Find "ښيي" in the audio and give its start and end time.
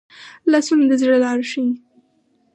1.51-1.71